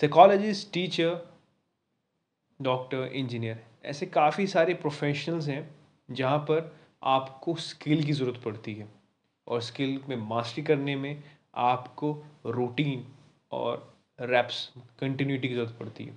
[0.00, 1.34] Psychologist teacher
[2.62, 5.76] doctor engineer ऐसे काफ़ी सारे प्रोफेशनल्स हैं
[6.10, 8.88] जहाँ पर आपको स्किल की ज़रूरत पड़ती है।
[9.48, 11.22] और स्किल में मास्टरी करने में
[11.54, 13.04] आपको रूटीन
[13.52, 16.14] और रैप्स कंटिन्यूटी की ज़रूरत पड़ती है।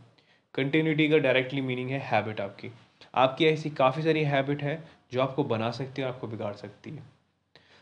[0.54, 2.72] कंटिन्यूटी का डायरेक्टली मीनिंग है हैबिट आपकी।
[3.16, 6.92] आपकी ऐसी काफ़ी सारी हैबिट है जो आपको बना सकती है और आपको बिगाड़ सकती
[6.92, 7.04] है।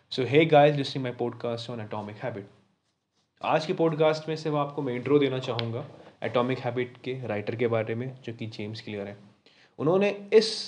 [0.10, 2.50] So hey guys listening my podcast on atomic habit
[3.44, 5.84] आज के पॉडकास्ट में सिर्फ़ आपको मैं इंट्रो देना चाहूँगा
[6.24, 9.18] एटॉमिक हैबिट के राइटर के बारे में, जो कि जेम्स क्लियर है।
[9.80, 10.68] उन्होंने इस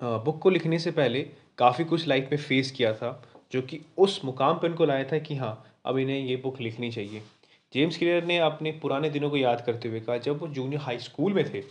[0.00, 1.22] बुक को लिखने से पहले
[1.58, 3.22] काफ़ी कुछ लाइफ में फेस किया था,
[3.52, 5.54] जो कि उस मुकाम पर उनको लाया था कि हाँ
[5.86, 7.22] अब इन्हें ये बुक लिखनी चाहिए।
[7.72, 10.98] जेम्स क्लियर ने अपने पुराने दिनों को याद करते हुए कहा, जब वो जूनियर हाई
[10.98, 11.62] स्कूल में थे,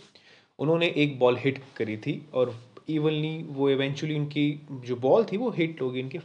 [0.58, 2.58] उन्होंने एक बॉल हिट करी थी और
[2.88, 6.20] इवनली वो इवेंचुअली उनकी जो बॉल थी, वो हिट हो गई इनके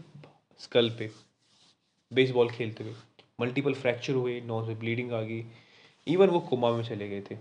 [0.60, 1.12] स्कल पे
[2.12, 2.94] बेसबॉल खेलते हुए।
[3.42, 5.44] मल्टीपल फ्रैक्चर हुए नोज़ में ब्लीडिंग आ गई।
[6.08, 7.38] इवन वो कोमा में चले गए थे।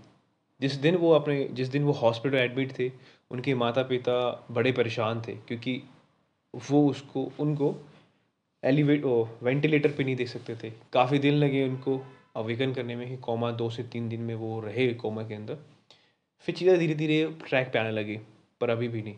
[0.61, 2.91] जिस दिन वो अपने, जिस दिन वो हॉस्पिटल एडमिट थे,
[3.31, 5.81] उनके माता पिता बड़े परेशान थे, क्योंकि
[6.53, 7.75] वो उसको, उनको
[8.63, 9.05] एलिवेट
[9.43, 12.01] वेंटिलेटर पे नहीं देख सकते थे। काफ़ी दिन लगे उनको
[12.35, 15.57] अवेकन करने में कि कोमा दो से तीन दिन में वो रहे कोमा के अंदर।
[16.45, 18.17] फिर चीज़ें धीरे धीरे ट्रैक पे आने लगी,
[18.61, 19.15] पर अभी भी नहीं।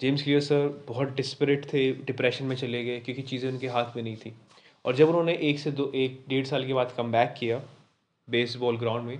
[0.00, 4.02] जेम्स क्लियर सर बहुत डिस्परेट थे डिप्रेशन में चले गए, क्योंकि चीज़ें उनके हाथ में
[4.02, 4.34] नहीं थी।
[4.84, 7.60] और जब उन्होंने एक से दो, एक डेढ़ साल के बाद कम बैक किया
[8.28, 9.18] बेसबॉल ग्राउंड में,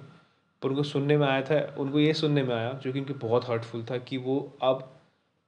[0.62, 3.48] पर उनको सुनने में आया था, उनको ये सुनने में आया, जो कि उनके बहुत
[3.48, 4.88] हर्टफुल था, कि वो अब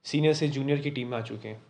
[0.05, 1.63] सीनियर से जूनियर की टीम में आ चुके हैं।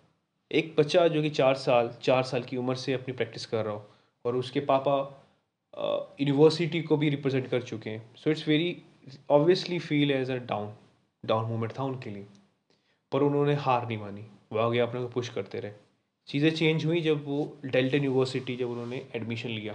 [0.50, 3.74] एक बच्चा जो कि चार साल चार साल की उम्र से अपनी प्रैक्टिस कर रहा
[3.74, 3.84] हो,
[4.24, 4.96] और उसके पापा
[6.20, 8.76] यूनिवर्सिटी को भी रिप्रेजेंट कर चुके हैं। So it's very
[9.30, 10.72] obviously feel as a down
[11.24, 12.26] down moment था उनके लिए,
[13.12, 15.72] पर उन्होंने हार नहीं मानी। वो आगे अपने को पुश करते रहे।
[16.28, 19.74] चीज़ें चेंज हुई जब वो डेल्टन यूनिवर्सिटी जब उन्होंने एडमिशन लिया,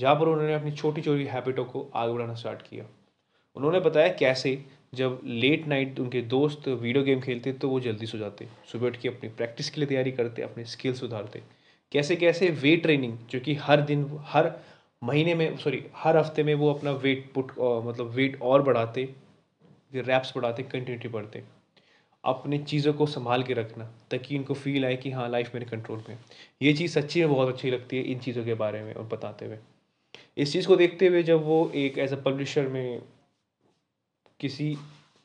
[0.00, 2.84] जहाँ पर उन्होंने अपनी छोटी छोटी हैबिटों को आगे बढ़ाना स्टार्ट किया।
[3.56, 4.58] उन्होंने बताया कैसे
[4.94, 8.96] जब लेट नाइट उनके दोस्त वीडियो गेम खेलते तो वो जल्दी सो जाते, सुबह उठ
[8.96, 11.42] के अपनी प्रैक्टिस के लिए तैयारी करते, अपने स्किल सुधारते
[11.92, 14.52] कैसे कैसे वेट ट्रेनिंग जो कि हर दिन, हर
[15.02, 17.52] महीने में सॉरी हर हफ़्ते में वो अपना वेट पुट
[17.86, 19.08] मतलब वेट और बढ़ाते
[19.92, 21.42] रैप्स बढ़ाते कंटिन्यूटी बढ़ते।
[22.24, 26.02] अपने चीज़ों को संभाल के रखना, ताकि इनको फील आए कि हाँ लाइफ मेरे कंट्रोल
[26.08, 26.18] में
[26.62, 29.46] ये चीज़ सच्ची में बहुत अच्छी लगती है इन चीज़ों के बारे में और बताते
[29.46, 29.58] हुए।
[30.36, 33.02] इस चीज़ को देखते हुए जब वो एक एज अ पब्लिशर में
[34.40, 34.74] किसी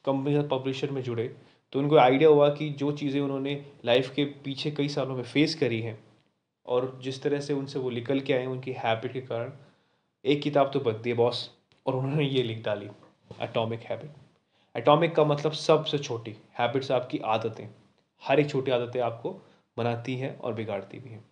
[0.05, 1.27] कंपनी का पब्लिशर में जुड़े
[1.73, 3.53] तो उनको आइडिया हुआ कि जो चीज़ें उन्होंने
[3.85, 5.97] लाइफ के पीछे कई सालों में फेस करी हैं
[6.65, 9.51] और जिस तरह से उनसे वो निकल के आए, उनकी हैबिट के कारण,
[10.25, 11.49] एक किताब तो बनती है बॉस
[11.85, 12.89] और उन्होंने ये लिख डाली
[13.41, 14.24] एटॉमिक हैबिट
[14.77, 17.67] एटॉमिक का मतलब सबसे छोटी हैबिट्स आपकी आदतें।
[18.23, 19.29] हर एक छोटी आदतें आपको
[19.77, 21.25] बनाती हैं और बिगाड़ती भी हैं।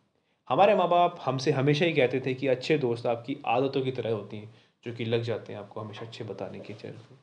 [0.50, 4.12] हमारे माँ बाप हमसे हमेशा ही कहते थे कि अच्छे दोस्त आपकी आदतों की तरह
[4.12, 4.54] होती हैं,
[4.86, 7.16] जो कि लग जाते हैं आपको हमेशा अच्छे बताने की चलते।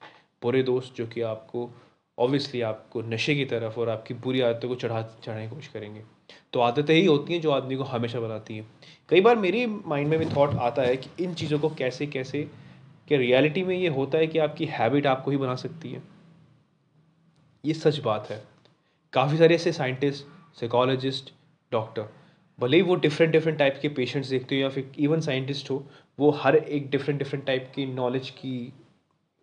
[0.42, 1.70] बुरे दोस्त जो कि आपको
[2.18, 6.02] ऑब्वियसली आपको नशे की तरफ़ और आपकी बुरी आदतों को चढ़ा, चढ़ाने की कोशिश करेंगे।
[6.52, 8.70] तो आदतें ही होती हैं जो आदमी को हमेशा बनाती हैं।
[9.08, 12.48] कई बार मेरी माइंड में भी थॉट आता है कि इन चीज़ों को कैसे कैसे
[13.10, 16.02] कि रियलिटी में ये होता है कि आपकी हैबिट आपको ही बना सकती है।
[17.64, 18.42] ये सच बात है।
[19.12, 20.24] काफ़ी सारे ऐसे साइंटिस्ट
[20.60, 21.32] साइकोलॉजिस्ट
[21.72, 22.08] डॉक्टर
[22.58, 25.86] भले ही वो डिफरेंट डिफरेंट टाइप के पेशेंट्स देखते हो या फिर इवन साइंटिस्ट हो,
[26.18, 28.72] वो हर एक डिफरेंट डिफरेंट टाइप की नॉलेज की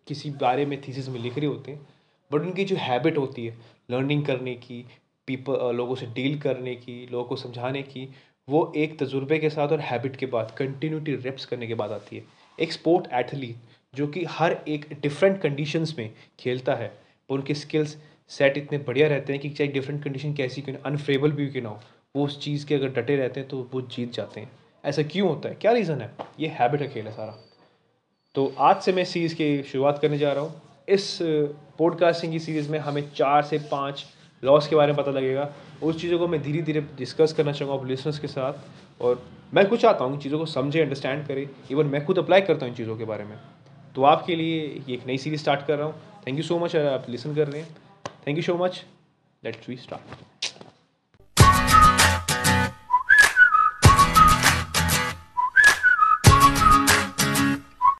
[0.06, 1.86] किसी बारे में थीसिस में लिख रहे होते हैं।
[2.32, 3.58] बट उनकी जो हैबिट होती है
[3.90, 4.84] लर्निंग करने की
[5.26, 8.08] पीपल लोगों से डील करने की, लोगों को समझाने की,
[8.48, 12.16] वो एक तजुर्बे के साथ और हैबिट के बाद कंटिन्यूटी रेप्स करने के बाद आती
[12.16, 13.56] है। एक स्पोर्ट एथलीट
[13.94, 16.10] जो कि हर एक डिफरेंट कंडीशंस में
[16.40, 16.92] खेलता है
[17.30, 17.96] उनके स्किल्स
[18.30, 21.68] सेट इतने बढ़िया रहते हैं कि चाहे डिफरेंट कंडीशन कैसी क्यों अनफेबल भी क्यों ना
[21.68, 21.80] हो,
[22.16, 24.50] वो उस चीज़ के अगर डटे रहते हैं तो वो जीत जाते हैं।
[24.84, 25.54] ऐसा क्यों होता है?
[25.54, 26.10] क्या रीज़न है?
[26.40, 27.38] ये हैबिट है खेल है सारा।
[28.34, 31.18] तो आज से मैं सीरीज़ की शुरुआत करने जा रहा हूँ। इस
[31.78, 34.04] पॉडकास्टिंग की सीरीज़ में हमें चार से पाँच
[34.42, 35.48] लॉस के बारे में पता लगेगा।
[35.82, 39.22] उस चीज़ों को मैं धीरे धीरे डिस्कस करना चाहूँगा आप लिसनर्स के साथ और
[39.54, 42.72] मैं कुछ चाहता हूँ चीज़ों को समझे अंडरस्टैंड करें। इवन मैं खुद अप्लाई करता हूँ
[42.72, 43.36] इन चीज़ों के बारे में।
[43.94, 45.94] तो आपके लिए ये एक नई सीरीज़ स्टार्ट कर रहा हूँ।
[46.26, 47.76] थैंक यू सो मच आप लिसन कर रहे हैं।
[48.26, 48.84] Thank you so much
[49.42, 50.66] let's we start